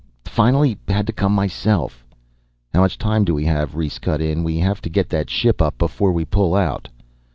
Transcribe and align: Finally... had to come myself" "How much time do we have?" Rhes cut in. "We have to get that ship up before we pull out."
Finally... 0.25 0.79
had 0.87 1.05
to 1.05 1.13
come 1.13 1.31
myself" 1.31 2.03
"How 2.73 2.79
much 2.79 2.97
time 2.97 3.23
do 3.23 3.35
we 3.35 3.45
have?" 3.45 3.75
Rhes 3.75 3.99
cut 3.99 4.19
in. 4.19 4.43
"We 4.43 4.57
have 4.57 4.81
to 4.81 4.89
get 4.89 5.09
that 5.09 5.29
ship 5.29 5.61
up 5.61 5.77
before 5.77 6.11
we 6.11 6.25
pull 6.25 6.55
out." 6.55 6.89